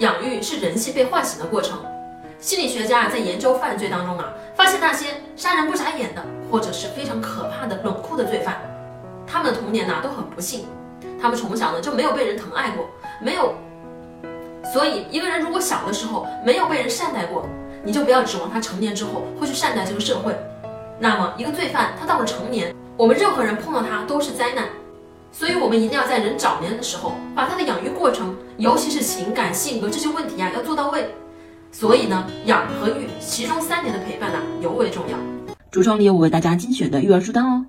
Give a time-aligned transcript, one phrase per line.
[0.00, 1.78] 养育是人性被唤醒的过程。
[2.38, 8.56] 心理学家在研究犯罪当中啊，发现那些杀人不眨眼的，或者是非常可怕的冷酷的罪犯，
[9.26, 10.66] 他们的童年呢都很不幸，
[11.20, 12.88] 他们从小呢就没有被人疼爱过，
[13.20, 13.54] 没有。
[14.72, 17.46] 所以一个人如果小的时候没有被人善待过，
[17.84, 20.34] 你就不要指望他成年之后会去善待这个社会。
[20.98, 24.64] 那么一个罪犯他到了成年，我们任何人碰到他都是灾难。
[25.32, 31.14] 所以我们一定要在人早年的时候，把他的养育过程，尤其是情感、性格这些问题啊，要做到位。
[31.72, 35.16] 所以呢，养和育其中三年的陪伴呢尤为重要。
[35.70, 37.64] 橱窗里有我为大家精选的育儿书单哦。